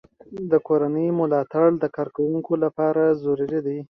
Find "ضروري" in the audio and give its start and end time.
3.23-3.59